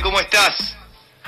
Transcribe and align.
¿cómo 0.00 0.20
estás? 0.20 0.76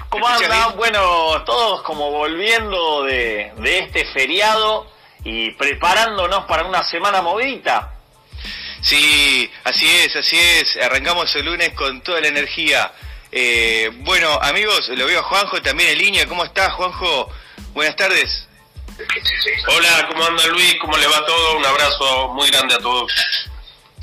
¿Cómo 0.08 0.26
andan? 0.26 0.76
Bueno, 0.76 1.42
todos 1.44 1.82
como 1.82 2.10
volviendo 2.10 3.02
de, 3.02 3.52
de 3.56 3.78
este 3.80 4.04
feriado 4.06 4.86
y 5.24 5.50
preparándonos 5.52 6.44
para 6.44 6.64
una 6.64 6.82
semana 6.84 7.20
movidita. 7.20 7.94
Sí, 8.80 9.50
así 9.64 9.86
es, 9.88 10.14
así 10.16 10.38
es. 10.38 10.76
Arrancamos 10.76 11.34
el 11.34 11.46
lunes 11.46 11.70
con 11.70 12.00
toda 12.02 12.20
la 12.20 12.28
energía. 12.28 12.92
Eh, 13.32 13.90
bueno, 14.00 14.38
amigos, 14.42 14.88
lo 14.88 15.06
veo 15.06 15.20
a 15.20 15.24
Juanjo 15.24 15.60
también 15.62 15.90
en 15.90 15.98
línea. 15.98 16.26
¿Cómo 16.26 16.44
estás, 16.44 16.72
Juanjo? 16.74 17.30
Buenas 17.72 17.96
tardes. 17.96 18.46
Hola, 19.66 20.06
¿cómo 20.08 20.24
anda 20.24 20.46
Luis? 20.46 20.76
¿Cómo 20.80 20.96
le 20.96 21.06
va 21.06 21.26
todo? 21.26 21.56
Un 21.56 21.66
abrazo 21.66 22.28
muy 22.28 22.48
grande 22.50 22.74
a 22.74 22.78
todos. 22.78 23.12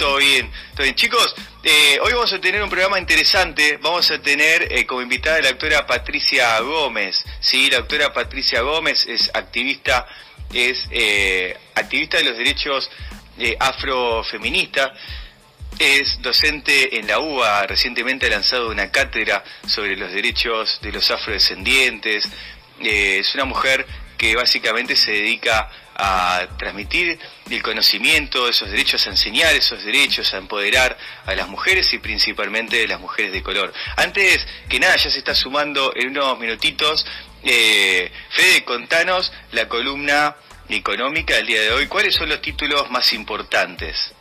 Todo 0.01 0.17
bien, 0.17 0.51
todo 0.73 0.81
bien. 0.81 0.95
Chicos, 0.95 1.35
eh, 1.63 1.99
hoy 2.01 2.13
vamos 2.13 2.33
a 2.33 2.41
tener 2.41 2.63
un 2.63 2.71
programa 2.71 2.97
interesante. 2.97 3.77
Vamos 3.77 4.09
a 4.09 4.19
tener 4.19 4.67
eh, 4.73 4.83
como 4.87 5.03
invitada 5.03 5.39
la 5.41 5.49
doctora 5.49 5.85
Patricia 5.85 6.59
Gómez. 6.61 7.23
Sí, 7.39 7.69
la 7.69 7.77
doctora 7.77 8.11
Patricia 8.11 8.61
Gómez 8.61 9.05
es 9.05 9.29
activista, 9.31 10.07
es 10.51 10.87
eh, 10.89 11.55
activista 11.75 12.17
de 12.17 12.23
los 12.23 12.35
derechos 12.35 12.89
afrofeministas. 13.59 14.89
Es 15.77 16.19
docente 16.19 16.97
en 16.97 17.05
la 17.05 17.19
UBA, 17.19 17.67
recientemente 17.67 18.25
ha 18.25 18.31
lanzado 18.31 18.71
una 18.71 18.89
cátedra 18.89 19.43
sobre 19.67 19.95
los 19.97 20.11
derechos 20.11 20.79
de 20.81 20.93
los 20.93 21.11
afrodescendientes. 21.11 22.27
es 22.79 23.35
una 23.35 23.45
mujer 23.45 23.85
que 24.17 24.35
básicamente 24.35 24.95
se 24.95 25.11
dedica 25.11 25.69
a 26.03 26.47
transmitir 26.57 27.19
el 27.47 27.61
conocimiento, 27.61 28.47
esos 28.47 28.71
derechos, 28.71 29.05
a 29.05 29.11
enseñar 29.11 29.53
esos 29.53 29.83
derechos, 29.83 30.33
a 30.33 30.37
empoderar 30.37 30.97
a 31.27 31.35
las 31.35 31.47
mujeres 31.47 31.93
y 31.93 31.99
principalmente 31.99 32.87
las 32.87 32.99
mujeres 32.99 33.31
de 33.31 33.43
color. 33.43 33.71
Antes 33.97 34.43
que 34.67 34.79
nada, 34.79 34.95
ya 34.95 35.11
se 35.11 35.19
está 35.19 35.35
sumando 35.35 35.93
en 35.95 36.09
unos 36.09 36.39
minutitos. 36.39 37.05
Eh, 37.43 38.11
Fede, 38.31 38.65
contanos 38.65 39.31
la 39.51 39.67
columna 39.67 40.35
económica 40.69 41.35
del 41.35 41.45
día 41.45 41.61
de 41.61 41.71
hoy. 41.71 41.85
¿Cuáles 41.85 42.15
son 42.15 42.29
los 42.29 42.41
títulos 42.41 42.89
más 42.89 43.13
importantes? 43.13 44.11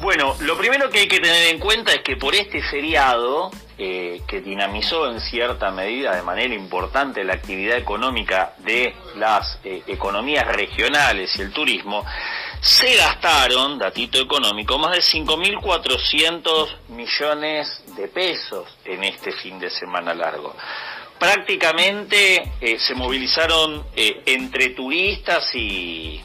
Bueno, 0.00 0.34
lo 0.40 0.56
primero 0.56 0.88
que 0.88 1.00
hay 1.00 1.08
que 1.08 1.20
tener 1.20 1.48
en 1.48 1.58
cuenta 1.58 1.92
es 1.92 2.00
que 2.00 2.16
por 2.16 2.34
este 2.34 2.62
feriado, 2.62 3.50
eh, 3.82 4.20
que 4.28 4.42
dinamizó 4.42 5.10
en 5.10 5.22
cierta 5.22 5.70
medida, 5.70 6.14
de 6.14 6.20
manera 6.20 6.54
importante, 6.54 7.24
la 7.24 7.32
actividad 7.32 7.78
económica 7.78 8.52
de 8.58 8.94
las 9.16 9.58
eh, 9.64 9.82
economías 9.86 10.46
regionales 10.48 11.34
y 11.38 11.40
el 11.40 11.50
turismo, 11.50 12.04
se 12.60 12.94
gastaron, 12.96 13.78
datito 13.78 14.18
económico, 14.18 14.76
más 14.76 14.92
de 14.92 14.98
5.400 14.98 16.76
millones 16.88 17.82
de 17.96 18.08
pesos 18.08 18.68
en 18.84 19.02
este 19.02 19.32
fin 19.32 19.58
de 19.58 19.70
semana 19.70 20.12
largo. 20.12 20.54
Prácticamente 21.18 22.52
eh, 22.60 22.78
se 22.78 22.94
movilizaron 22.94 23.86
entre 23.96 24.70
turistas 24.70 25.54
y 25.54 26.20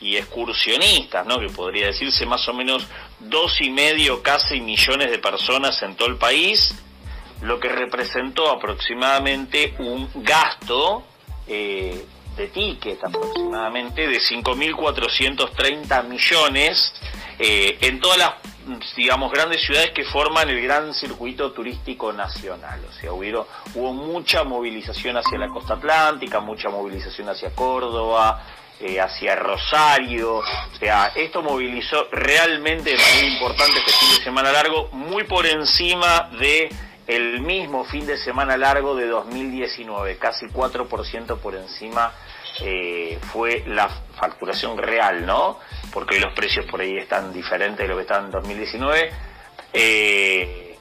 y 0.00 0.16
excursionistas, 0.16 1.26
¿no? 1.26 1.40
que 1.40 1.48
podría 1.48 1.86
decirse 1.86 2.24
más 2.24 2.46
o 2.48 2.54
menos 2.54 2.86
dos 3.18 3.60
y 3.60 3.70
medio 3.70 4.22
casi 4.22 4.60
millones 4.60 5.10
de 5.10 5.18
personas 5.18 5.82
en 5.82 5.96
todo 5.96 6.08
el 6.08 6.16
país, 6.16 6.72
lo 7.42 7.60
que 7.60 7.68
representó 7.68 8.50
aproximadamente 8.50 9.74
un 9.78 10.08
gasto 10.16 11.04
eh, 11.46 12.04
de 12.36 12.48
tickets 12.48 13.02
aproximadamente 13.02 14.06
de 14.06 14.18
5.430 14.18 16.04
millones 16.04 16.92
eh, 17.38 17.78
en 17.80 18.00
todas 18.00 18.18
las 18.18 18.34
digamos 18.96 19.32
grandes 19.32 19.62
ciudades 19.62 19.92
que 19.92 20.04
forman 20.04 20.48
el 20.50 20.62
gran 20.62 20.92
circuito 20.92 21.52
turístico 21.52 22.12
nacional 22.12 22.80
o 22.86 22.92
sea 22.92 23.12
hubo, 23.12 23.46
hubo 23.74 23.92
mucha 23.94 24.44
movilización 24.44 25.16
hacia 25.16 25.38
la 25.38 25.48
costa 25.48 25.74
atlántica 25.74 26.40
mucha 26.40 26.68
movilización 26.68 27.28
hacia 27.30 27.54
Córdoba 27.54 28.44
eh, 28.80 29.00
hacia 29.00 29.34
Rosario. 29.34 30.36
O 30.36 30.44
sea, 30.78 31.10
esto 31.16 31.42
movilizó 31.42 32.06
realmente 32.12 32.96
manera 32.96 33.26
importante 33.26 33.80
este 33.80 33.90
fin 33.90 34.16
de 34.16 34.22
semana 34.22 34.52
largo, 34.52 34.88
muy 34.92 35.24
por 35.24 35.46
encima 35.46 36.30
de 36.38 36.68
el 37.08 37.40
mismo 37.40 37.84
fin 37.86 38.06
de 38.06 38.18
semana 38.18 38.56
largo 38.58 38.94
de 38.94 39.06
2019, 39.06 40.18
casi 40.18 40.46
4% 40.46 41.38
por 41.38 41.54
encima 41.54 42.12
eh, 42.60 43.18
fue 43.32 43.64
la 43.66 43.88
facturación 44.14 44.76
real, 44.76 45.24
¿no? 45.24 45.58
Porque 45.90 46.20
los 46.20 46.34
precios 46.34 46.66
por 46.66 46.82
ahí 46.82 46.98
están 46.98 47.32
diferentes 47.32 47.78
de 47.78 47.88
lo 47.88 47.96
que 47.96 48.02
estaban 48.02 48.26
en 48.26 48.30
2019. 48.32 49.12
Eh, 49.72 50.76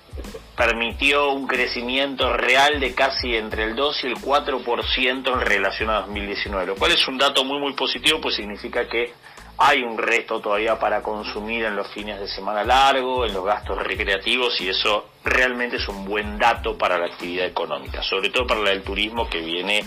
permitió 0.57 1.31
un 1.31 1.47
crecimiento 1.47 2.35
real 2.35 2.81
de 2.81 2.93
casi 2.93 3.35
entre 3.35 3.63
el 3.63 3.75
2 3.75 4.03
y 4.03 4.07
el 4.07 4.15
4% 4.15 5.33
en 5.33 5.41
relación 5.41 5.89
a 5.89 6.01
2019, 6.01 6.65
lo 6.65 6.75
cual 6.75 6.91
es 6.91 7.07
un 7.07 7.17
dato 7.17 7.45
muy 7.45 7.59
muy 7.59 7.73
positivo, 7.73 8.19
pues 8.19 8.35
significa 8.35 8.85
que 8.87 9.13
hay 9.57 9.83
un 9.83 9.97
resto 9.97 10.39
todavía 10.39 10.77
para 10.77 11.01
consumir 11.01 11.65
en 11.65 11.75
los 11.75 11.87
fines 11.89 12.19
de 12.19 12.27
semana 12.27 12.63
largo, 12.63 13.25
en 13.25 13.33
los 13.33 13.43
gastos 13.43 13.77
recreativos 13.81 14.59
y 14.61 14.69
eso 14.69 15.09
realmente 15.23 15.77
es 15.77 15.87
un 15.87 16.05
buen 16.05 16.37
dato 16.37 16.77
para 16.77 16.97
la 16.97 17.07
actividad 17.07 17.45
económica, 17.45 18.03
sobre 18.03 18.29
todo 18.29 18.45
para 18.45 18.61
la 18.61 18.69
del 18.69 18.83
turismo 18.83 19.29
que 19.29 19.41
viene 19.41 19.83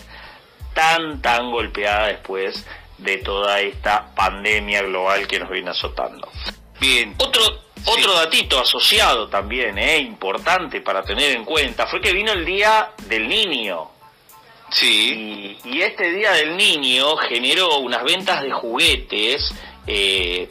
tan 0.75 1.21
tan 1.21 1.51
golpeada 1.51 2.09
después 2.09 2.67
de 2.99 3.19
toda 3.19 3.61
esta 3.61 4.15
pandemia 4.15 4.83
global 4.83 5.27
que 5.27 5.39
nos 5.39 5.51
viene 5.51 5.71
azotando. 5.71 6.29
Bien. 6.81 7.15
Otro 7.19 7.71
otro 7.87 8.13
datito 8.15 8.61
asociado 8.61 9.29
también, 9.29 9.79
eh, 9.79 9.99
importante 9.99 10.81
para 10.81 11.03
tener 11.03 11.35
en 11.37 11.45
cuenta, 11.45 11.87
fue 11.87 12.01
que 12.01 12.13
vino 12.13 12.33
el 12.33 12.45
Día 12.45 12.91
del 13.07 13.29
Niño. 13.29 13.91
Sí. 14.71 15.59
Y, 15.65 15.81
este 15.83 16.11
Día 16.13 16.33
del 16.33 16.57
Niño 16.57 17.17
generó 17.17 17.79
unas 17.79 18.05
ventas 18.05 18.43
de 18.43 18.51
juguetes 18.51 19.53
eh, 19.87 20.51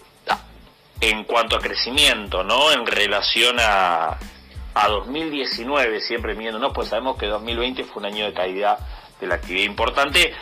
en 1.02 1.24
cuanto 1.24 1.56
a 1.56 1.60
crecimiento, 1.60 2.44
¿no? 2.44 2.72
En 2.72 2.86
relación 2.86 3.58
a, 3.60 4.18
a 4.74 4.88
2019, 4.88 6.02
siempre 6.02 6.36
¿no? 6.36 6.74
pues 6.74 6.90
sabemos 6.90 7.18
que 7.18 7.28
2020 7.28 7.84
fue 7.86 8.02
un 8.02 8.06
año 8.06 8.26
de 8.26 8.34
caída 8.34 8.78
de 9.20 9.28
la 9.28 9.36
actividad 9.36 9.66
importante. 9.66 10.34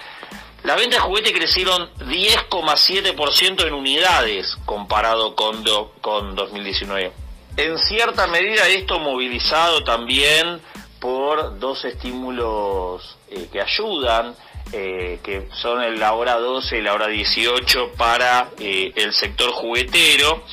Las 0.63 0.77
ventas 0.77 1.01
de 1.01 1.07
juguete 1.07 1.33
crecieron 1.33 1.89
10,7% 1.99 3.67
en 3.67 3.73
unidades 3.73 4.57
comparado 4.65 5.35
con, 5.35 5.63
con 6.01 6.35
2019. 6.35 7.11
En 7.57 7.77
cierta 7.79 8.27
medida 8.27 8.67
esto 8.67 8.99
movilizado 8.99 9.83
también 9.83 10.61
por 10.99 11.59
dos 11.59 11.85
estímulos 11.85 13.17
eh, 13.29 13.47
que 13.51 13.61
ayudan, 13.61 14.35
eh, 14.71 15.19
que 15.23 15.47
son 15.51 15.99
la 15.99 16.13
hora 16.13 16.35
12 16.35 16.77
y 16.77 16.81
la 16.81 16.93
hora 16.93 17.07
18 17.07 17.93
para 17.97 18.49
eh, 18.59 18.91
el 18.95 19.13
sector 19.13 19.51
juguetero, 19.51 20.43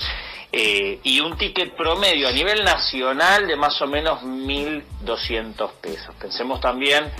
y 0.56 1.18
un 1.18 1.36
ticket 1.36 1.74
promedio 1.74 2.28
a 2.28 2.30
nivel 2.30 2.62
nacional 2.62 3.48
de 3.48 3.56
más 3.56 3.82
o 3.82 3.88
menos 3.88 4.22
1.200 4.22 5.68
pesos. 5.80 6.14
Pensemos 6.14 6.60
también 6.60 7.10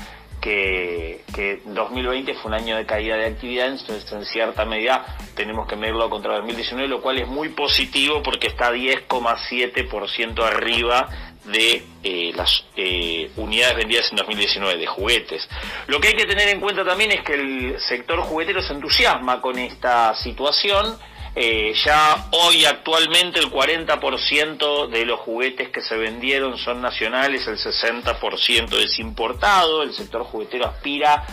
que, 0.45 1.25
que 1.35 1.63
2020 1.65 2.35
fue 2.35 2.51
un 2.51 2.55
año 2.55 2.77
de 2.77 2.85
caída 2.85 3.17
de 3.17 3.25
actividad, 3.25 3.69
entonces 3.69 4.13
en 4.13 4.27
cierta 4.27 4.67
medida 4.67 5.17
tenemos 5.35 5.67
que 5.67 5.75
medirlo 5.75 6.11
contra 6.11 6.35
2019, 6.35 6.87
lo 6.87 7.01
cual 7.01 7.19
es 7.19 7.27
muy 7.27 7.49
positivo 7.49 8.23
porque 8.23 8.49
está 8.49 8.71
10,7% 8.71 10.45
arriba 10.45 11.09
de 11.47 11.83
eh, 12.03 12.33
las 12.35 12.63
eh, 12.77 13.31
unidades 13.37 13.77
vendidas 13.77 14.11
en 14.11 14.17
2019 14.17 14.77
de 14.77 14.87
juguetes. 14.87 15.49
Lo 15.87 15.99
que 15.99 16.09
hay 16.09 16.15
que 16.15 16.27
tener 16.27 16.47
en 16.51 16.61
cuenta 16.61 16.85
también 16.85 17.13
es 17.13 17.23
que 17.23 17.35
el 17.35 17.81
sector 17.81 18.21
juguetero 18.21 18.61
se 18.61 18.75
entusiasma 18.75 19.41
con 19.41 19.59
esta 19.59 20.15
situación 20.15 20.99
eh, 21.37 21.73
ya 21.85 22.27
hoy 22.31 22.65
actualmente 22.65 23.41
el 23.41 23.51
40% 23.51 24.89
de 24.89 25.05
los 25.05 25.21
juguetes 25.21 25.71
que 25.71 25.81
se 25.81 25.97
vendieron 25.97 26.57
son 26.59 26.81
nacionales, 26.81 27.47
el 27.49 27.59
60% 27.59 28.73
es 28.75 28.99
importado, 29.01 29.83
el 29.83 29.93
sector 29.93 30.23
juguetero 30.23 30.67
aspira 30.67 31.25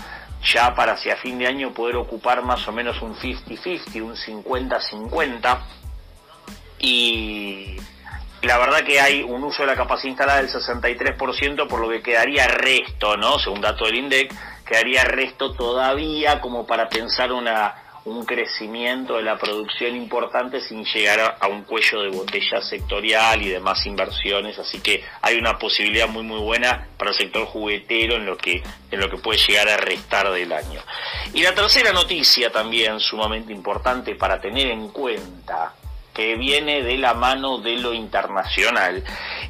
ya 0.43 0.73
para 0.73 0.93
hacia 0.93 1.17
fin 1.17 1.37
de 1.37 1.45
año 1.45 1.71
poder 1.71 1.97
ocupar 1.97 2.41
más 2.43 2.67
o 2.67 2.71
menos 2.71 2.99
un 3.01 3.15
50-50, 3.15 4.01
un 4.01 4.15
50-50 4.15 5.59
y 6.79 7.77
la 8.41 8.57
verdad 8.57 8.83
que 8.83 8.99
hay 8.99 9.21
un 9.21 9.43
uso 9.43 9.61
de 9.61 9.67
la 9.67 9.75
capacidad 9.75 10.09
instalada 10.09 10.41
del 10.41 10.49
63%, 10.49 11.67
por 11.67 11.79
lo 11.79 11.89
que 11.89 12.01
quedaría 12.01 12.47
resto, 12.47 13.15
¿no? 13.17 13.37
Según 13.37 13.61
dato 13.61 13.85
del 13.85 13.95
INDEC, 13.95 14.33
quedaría 14.65 15.03
resto 15.03 15.53
todavía 15.53 16.41
como 16.41 16.65
para 16.65 16.89
pensar 16.89 17.31
una 17.31 17.80
un 18.03 18.25
crecimiento 18.25 19.17
de 19.17 19.23
la 19.23 19.37
producción 19.37 19.95
importante 19.95 20.59
sin 20.61 20.83
llegar 20.85 21.37
a, 21.39 21.47
un 21.47 21.63
cuello 21.63 22.01
de 22.01 22.09
botella 22.09 22.61
sectorial 22.61 23.41
y 23.41 23.49
demás 23.49 23.85
inversiones, 23.85 24.57
así 24.57 24.79
que 24.79 25.03
hay 25.21 25.37
una 25.37 25.59
posibilidad 25.59 26.07
muy 26.07 26.23
muy 26.23 26.39
buena 26.39 26.87
para 26.97 27.11
el 27.11 27.17
sector 27.17 27.45
juguetero 27.45 28.15
en 28.15 28.25
lo 28.25 28.37
que 28.37 28.63
en 28.89 28.99
lo 28.99 29.09
que 29.09 29.17
puede 29.17 29.39
llegar 29.39 29.69
a 29.69 29.77
restar 29.77 30.31
del 30.31 30.51
año. 30.51 30.81
Y 31.33 31.43
la 31.43 31.53
tercera 31.53 31.93
noticia 31.93 32.51
también 32.51 32.99
sumamente 32.99 33.53
importante 33.53 34.15
para 34.15 34.41
tener 34.41 34.67
en 34.67 34.89
cuenta 34.89 35.73
viene 36.37 36.83
de 36.83 36.97
la 36.97 37.13
mano 37.13 37.57
de 37.59 37.77
lo 37.77 37.93
internacional, 37.93 39.03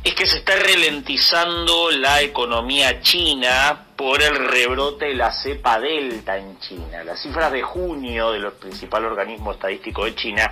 es 0.03 0.15
que 0.15 0.25
se 0.25 0.37
está 0.37 0.55
ralentizando 0.55 1.91
la 1.91 2.21
economía 2.21 3.01
china 3.01 3.87
por 3.95 4.21
el 4.21 4.35
rebrote 4.35 5.05
de 5.05 5.15
la 5.15 5.31
cepa 5.31 5.79
delta 5.79 6.37
en 6.37 6.59
China. 6.59 7.03
Las 7.03 7.21
cifras 7.21 7.51
de 7.51 7.61
junio 7.61 8.31
del 8.31 8.51
principal 8.53 9.05
organismo 9.05 9.51
estadístico 9.51 10.05
de 10.05 10.15
China 10.15 10.51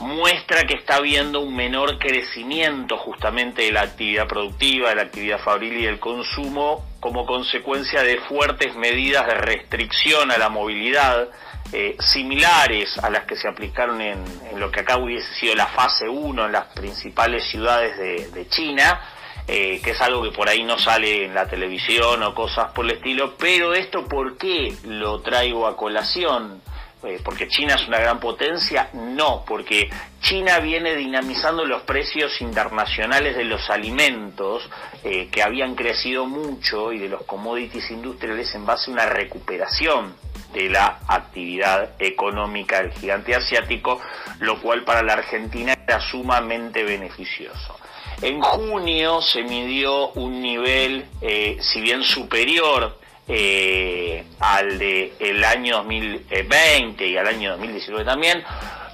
muestra 0.00 0.64
que 0.64 0.74
está 0.74 0.96
habiendo 0.96 1.40
un 1.40 1.54
menor 1.56 1.98
crecimiento 1.98 2.96
justamente 2.98 3.62
de 3.62 3.72
la 3.72 3.82
actividad 3.82 4.26
productiva, 4.26 4.90
de 4.90 4.96
la 4.96 5.02
actividad 5.02 5.38
fabril 5.38 5.78
y 5.78 5.84
del 5.84 5.98
consumo 5.98 6.89
como 7.00 7.26
consecuencia 7.26 8.02
de 8.02 8.18
fuertes 8.20 8.74
medidas 8.76 9.26
de 9.26 9.34
restricción 9.34 10.30
a 10.30 10.38
la 10.38 10.50
movilidad, 10.50 11.28
eh, 11.72 11.96
similares 12.00 12.98
a 12.98 13.10
las 13.10 13.24
que 13.24 13.36
se 13.36 13.48
aplicaron 13.48 14.00
en, 14.00 14.22
lo 14.56 14.70
que 14.70 14.80
acá 14.80 14.98
hubiese 14.98 15.32
sido 15.34 15.54
la 15.54 15.66
fase 15.68 16.08
1 16.08 16.46
en 16.46 16.52
las 16.52 16.66
principales 16.74 17.48
ciudades 17.50 17.96
de, 17.96 18.48
China, 18.48 19.00
eh, 19.46 19.80
que 19.82 19.92
es 19.92 20.00
algo 20.00 20.22
que 20.22 20.32
por 20.32 20.48
ahí 20.48 20.62
no 20.62 20.78
sale 20.78 21.24
en 21.24 21.34
la 21.34 21.46
televisión 21.46 22.22
o 22.22 22.34
cosas 22.34 22.72
por 22.72 22.84
el 22.84 22.92
estilo, 22.92 23.36
pero 23.38 23.72
esto 23.72 24.04
¿por 24.06 24.36
qué 24.36 24.74
lo 24.84 25.20
traigo 25.22 25.66
a 25.66 25.76
colación? 25.76 26.60
Eh, 27.02 27.18
porque 27.24 27.48
China 27.48 27.76
es 27.76 27.88
una 27.88 27.98
gran 27.98 28.20
potencia, 28.20 28.90
no, 28.92 29.42
porque 29.46 29.88
China 30.20 30.58
viene 30.58 30.94
dinamizando 30.96 31.64
los 31.64 31.82
precios 31.82 32.42
internacionales 32.42 33.36
de 33.36 33.44
los 33.44 33.70
alimentos 33.70 34.68
eh, 35.02 35.28
que 35.32 35.42
habían 35.42 35.74
crecido 35.74 36.26
mucho 36.26 36.92
y 36.92 36.98
de 36.98 37.08
los 37.08 37.22
commodities 37.22 37.90
industriales 37.90 38.54
en 38.54 38.66
base 38.66 38.90
a 38.90 38.92
una 38.92 39.06
recuperación 39.06 40.14
de 40.52 40.68
la 40.68 41.00
actividad 41.08 41.92
económica 41.98 42.82
del 42.82 42.92
gigante 42.92 43.34
asiático, 43.34 43.98
lo 44.40 44.60
cual 44.60 44.84
para 44.84 45.02
la 45.02 45.14
Argentina 45.14 45.72
era 45.72 46.00
sumamente 46.00 46.82
beneficioso. 46.82 47.78
En 48.20 48.42
junio 48.42 49.22
se 49.22 49.42
midió 49.42 50.10
un 50.10 50.42
nivel, 50.42 51.06
eh, 51.22 51.56
si 51.60 51.80
bien 51.80 52.02
superior 52.02 52.99
eh, 53.32 54.24
al 54.40 54.76
de 54.78 55.12
el 55.20 55.44
año 55.44 55.76
2020 55.76 57.06
y 57.06 57.16
al 57.16 57.28
año 57.28 57.50
2019 57.52 58.04
también. 58.04 58.42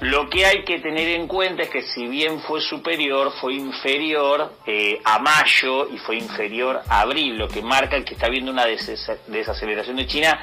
Lo 0.00 0.28
que 0.28 0.44
hay 0.44 0.62
que 0.62 0.78
tener 0.78 1.08
en 1.08 1.26
cuenta 1.26 1.62
es 1.62 1.70
que 1.70 1.80
si 1.80 2.06
bien 2.06 2.40
fue 2.40 2.60
superior, 2.60 3.32
fue 3.40 3.54
inferior 3.54 4.52
eh, 4.66 5.00
a 5.02 5.18
mayo 5.18 5.88
y 5.88 5.96
fue 5.96 6.16
inferior 6.16 6.82
a 6.86 7.00
abril, 7.00 7.38
lo 7.38 7.48
que 7.48 7.62
marca 7.62 8.04
que 8.04 8.12
está 8.12 8.26
habiendo 8.26 8.52
una 8.52 8.66
desaceleración 8.66 9.96
de 9.96 10.06
China 10.06 10.38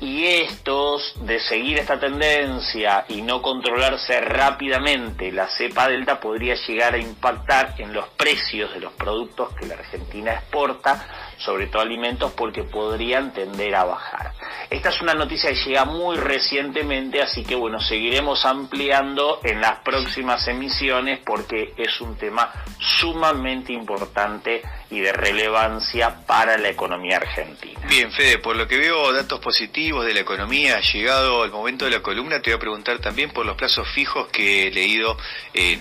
y 0.00 0.24
estos, 0.24 1.14
de 1.24 1.38
seguir 1.40 1.78
esta 1.78 1.98
tendencia 2.00 3.04
y 3.08 3.22
no 3.22 3.40
controlarse 3.40 4.20
rápidamente 4.20 5.30
la 5.32 5.48
cepa 5.48 5.88
delta, 5.88 6.20
podría 6.20 6.54
llegar 6.54 6.94
a 6.94 6.98
impactar 6.98 7.74
en 7.78 7.92
los 7.92 8.08
precios 8.10 8.72
de 8.74 8.80
los 8.80 8.92
productos 8.94 9.54
que 9.54 9.66
la 9.66 9.74
Argentina 9.74 10.32
exporta, 10.32 11.33
sobre 11.38 11.66
todo 11.66 11.82
alimentos, 11.82 12.32
porque 12.32 12.62
podrían 12.62 13.32
tender 13.32 13.74
a 13.74 13.84
bajar. 13.84 14.32
Esta 14.70 14.88
es 14.88 15.00
una 15.00 15.14
noticia 15.14 15.50
que 15.50 15.56
llega 15.56 15.84
muy 15.84 16.16
recientemente, 16.16 17.22
así 17.22 17.44
que 17.44 17.54
bueno, 17.54 17.80
seguiremos 17.80 18.44
ampliando 18.44 19.40
en 19.44 19.60
las 19.60 19.80
próximas 19.80 20.46
emisiones 20.48 21.20
porque 21.24 21.74
es 21.76 22.00
un 22.00 22.16
tema 22.16 22.50
sumamente 22.78 23.72
importante 23.72 24.62
y 24.90 25.00
de 25.00 25.12
relevancia 25.12 26.24
para 26.26 26.58
la 26.58 26.68
economía 26.68 27.18
argentina. 27.18 27.80
Bien, 27.88 28.10
Fede, 28.12 28.38
por 28.38 28.56
lo 28.56 28.66
que 28.66 28.78
veo 28.78 29.12
datos 29.12 29.40
positivos 29.40 30.06
de 30.06 30.14
la 30.14 30.20
economía, 30.20 30.76
ha 30.76 30.80
llegado 30.80 31.44
el 31.44 31.50
momento 31.50 31.84
de 31.84 31.90
la 31.90 32.00
columna, 32.00 32.40
te 32.40 32.50
voy 32.50 32.56
a 32.56 32.60
preguntar 32.60 32.98
también 32.98 33.30
por 33.30 33.46
los 33.46 33.56
plazos 33.56 33.88
fijos 33.88 34.28
que 34.28 34.68
he 34.68 34.70
leído 34.70 35.16
en 35.52 35.80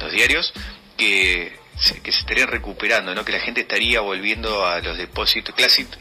los 0.00 0.10
diarios, 0.12 0.52
que 0.96 1.57
que 2.02 2.12
se 2.12 2.20
estarían 2.20 2.48
recuperando, 2.48 3.14
¿no? 3.14 3.24
que 3.24 3.32
la 3.32 3.40
gente 3.40 3.60
estaría 3.60 4.00
volviendo 4.00 4.66
a 4.66 4.80
los 4.80 4.98
depósitos, 4.98 5.54
clásico, 5.54 5.96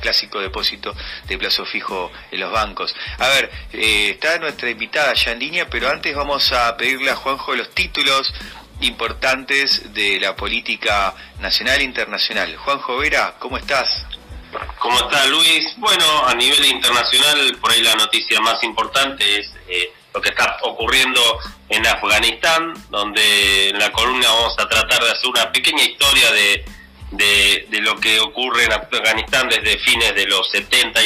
clásico 0.00 0.40
depósito 0.40 0.94
de 1.26 1.38
plazo 1.38 1.64
fijo 1.66 2.10
en 2.30 2.40
los 2.40 2.50
bancos. 2.50 2.94
A 3.18 3.28
ver, 3.28 3.50
eh, 3.72 4.10
está 4.10 4.38
nuestra 4.38 4.70
invitada 4.70 5.12
ya 5.14 5.32
en 5.32 5.38
línea, 5.38 5.68
pero 5.68 5.90
antes 5.90 6.14
vamos 6.14 6.50
a 6.52 6.76
pedirle 6.76 7.10
a 7.10 7.16
Juanjo 7.16 7.54
los 7.54 7.70
títulos 7.74 8.32
importantes 8.80 9.92
de 9.92 10.20
la 10.20 10.34
política 10.34 11.14
nacional 11.40 11.80
e 11.80 11.84
internacional. 11.84 12.56
Juanjo 12.56 12.96
Vera, 12.98 13.34
¿cómo 13.38 13.58
estás? 13.58 14.06
¿Cómo 14.78 14.98
está 14.98 15.26
Luis? 15.26 15.74
Bueno, 15.76 16.26
a 16.26 16.34
nivel 16.34 16.64
internacional, 16.64 17.58
por 17.60 17.70
ahí 17.70 17.82
la 17.82 17.94
noticia 17.96 18.40
más 18.40 18.62
importante 18.64 19.40
es 19.40 19.52
eh, 19.68 19.92
lo 20.18 20.22
que 20.22 20.30
está 20.30 20.56
ocurriendo 20.62 21.20
en 21.68 21.86
Afganistán, 21.86 22.74
donde 22.90 23.68
en 23.68 23.78
la 23.78 23.92
columna 23.92 24.28
vamos 24.28 24.58
a 24.58 24.68
tratar 24.68 25.00
de 25.00 25.10
hacer 25.12 25.30
una 25.30 25.52
pequeña 25.52 25.84
historia 25.84 26.32
de, 26.32 26.64
de, 27.70 27.80
lo 27.80 27.94
que 28.00 28.18
ocurre 28.18 28.64
en 28.64 28.72
Afganistán 28.72 29.48
desde 29.48 29.78
fines 29.78 30.12
de 30.16 30.26
los 30.26 30.50
70 30.50 31.00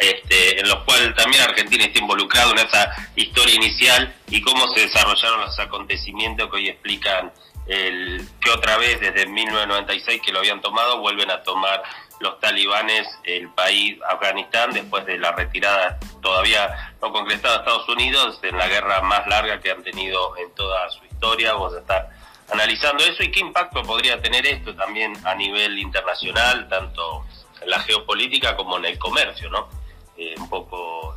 este, 0.00 0.60
en 0.60 0.68
los 0.68 0.82
cuales 0.82 1.14
también 1.14 1.42
Argentina 1.42 1.84
está 1.84 2.00
involucrado 2.00 2.50
en 2.52 2.58
esa 2.58 2.90
historia 3.14 3.54
inicial 3.54 4.12
y 4.28 4.42
cómo 4.42 4.66
se 4.74 4.80
desarrollaron 4.80 5.42
los 5.42 5.58
acontecimientos 5.60 6.50
que 6.50 6.56
hoy 6.56 6.68
explican 6.68 7.32
el, 7.68 8.20
que 8.40 8.50
otra 8.50 8.78
vez 8.78 9.00
desde 9.00 9.26
1996 9.26 10.22
que 10.24 10.32
lo 10.32 10.40
habían 10.40 10.60
tomado 10.60 10.98
vuelven 10.98 11.30
a 11.30 11.42
tomar 11.44 11.82
los 12.20 12.40
talibanes 12.40 13.06
el 13.24 13.48
país 13.50 13.98
Afganistán 14.08 14.72
después 14.72 15.04
de 15.04 15.18
la 15.18 15.32
retirada 15.32 15.98
todavía 16.22 16.94
no 17.02 17.12
concretada 17.12 17.54
de 17.54 17.60
Estados 17.60 17.88
Unidos 17.88 18.38
en 18.42 18.56
la 18.56 18.68
guerra 18.68 19.02
más 19.02 19.26
larga 19.26 19.60
que 19.60 19.70
han 19.70 19.82
tenido 19.82 20.36
en 20.38 20.50
toda 20.54 20.88
su 20.90 21.04
historia. 21.04 21.52
Vamos 21.52 21.74
a 21.74 21.80
estar 21.80 22.10
analizando 22.50 23.04
eso 23.04 23.22
y 23.22 23.30
qué 23.30 23.40
impacto 23.40 23.82
podría 23.82 24.20
tener 24.20 24.46
esto 24.46 24.74
también 24.74 25.14
a 25.24 25.34
nivel 25.34 25.78
internacional, 25.78 26.68
tanto 26.68 27.24
en 27.60 27.70
la 27.70 27.80
geopolítica 27.80 28.56
como 28.56 28.78
en 28.78 28.86
el 28.86 28.98
comercio, 28.98 29.50
¿no? 29.50 29.68
Eh, 30.16 30.34
un 30.38 30.48
poco 30.48 31.14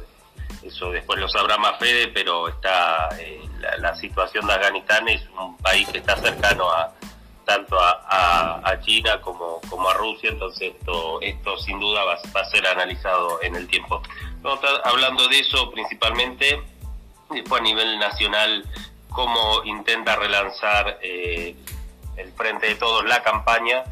eso 0.64 0.92
después 0.92 1.18
lo 1.20 1.30
sabrá 1.30 1.58
más 1.58 1.80
Fede, 1.80 2.10
pero 2.10 2.50
está 2.50 3.10
eh, 3.18 3.42
la 3.78 3.96
situación 3.96 4.46
de 4.48 4.54
Afganistán 4.54 5.08
es 5.08 5.22
un 5.40 5.58
país 5.58 5.88
que 5.88 6.00
está 6.00 6.18
cercano 6.18 6.70
a 6.70 6.94
tanto 7.50 7.78
a, 7.82 8.80
China 8.82 9.20
como, 9.22 9.60
como 9.70 9.90
a 9.90 9.94
Rusia, 9.96 10.30
entonces 10.30 10.76
esto, 10.78 11.20
esto 11.22 11.58
sin 11.58 11.80
duda 11.80 12.04
va, 12.04 12.14
a 12.14 12.46
ser 12.46 12.68
analizado 12.68 13.42
en 13.42 13.56
el 13.56 13.68
tiempo. 13.68 14.04
Vamos 14.42 14.64
a 14.64 14.68
estar 14.68 14.82
hablando 14.86 15.28
de 15.28 15.40
eso 15.40 15.72
principalmente, 15.72 16.62
después 17.32 17.60
a 17.60 17.64
nivel 17.64 17.98
nacional, 17.98 18.64
cómo 19.10 19.64
intenta 19.66 20.16
relanzar 20.16 21.00
eh, 21.02 21.56
el 22.18 22.32
Frente 22.34 22.68
de 22.68 22.76
Todos 22.76 23.04
la 23.06 23.24
campaña 23.24 23.84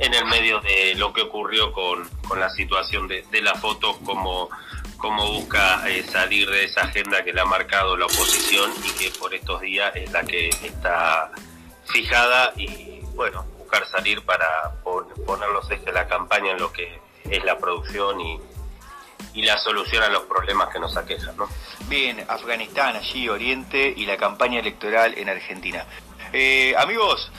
en 0.00 0.12
el 0.12 0.24
medio 0.24 0.60
de 0.60 0.96
lo 0.96 1.12
que 1.12 1.22
ocurrió 1.22 1.72
con, 1.72 2.08
con 2.26 2.40
la 2.40 2.50
situación 2.50 3.06
de, 3.06 3.22
de 3.30 3.42
las 3.42 3.60
fotos, 3.60 3.96
cómo, 4.04 4.50
cómo 4.98 5.30
busca 5.30 5.88
eh, 5.88 6.02
salir 6.02 6.50
de 6.50 6.64
esa 6.64 6.80
agenda 6.82 7.22
que 7.22 7.32
le 7.32 7.40
ha 7.40 7.44
marcado 7.44 7.96
la 7.96 8.06
oposición 8.06 8.72
y 8.84 8.90
que 8.98 9.16
por 9.16 9.32
estos 9.32 9.60
días 9.60 9.94
es 9.94 10.10
la 10.10 10.24
que 10.24 10.48
está 10.48 11.30
fijada 11.86 12.52
y 12.56 12.93
bueno, 13.14 13.44
buscar 13.58 13.86
salir 13.86 14.24
para 14.24 14.72
poner 14.82 15.48
los 15.50 15.70
ejes 15.70 15.84
de 15.84 15.92
la 15.92 16.06
campaña 16.06 16.52
en 16.52 16.58
lo 16.58 16.72
que 16.72 17.00
es 17.24 17.44
la 17.44 17.58
producción 17.58 18.20
y, 18.20 18.40
y 19.34 19.42
la 19.42 19.58
solución 19.58 20.02
a 20.02 20.08
los 20.08 20.24
problemas 20.24 20.68
que 20.68 20.78
nos 20.78 20.96
aquejan. 20.96 21.36
¿no? 21.36 21.48
Bien, 21.88 22.24
Afganistán, 22.28 22.96
allí 22.96 23.28
Oriente 23.28 23.92
y 23.96 24.06
la 24.06 24.16
campaña 24.16 24.60
electoral 24.60 25.16
en 25.16 25.28
Argentina. 25.28 25.86
Eh, 26.32 26.74
amigos, 26.76 27.30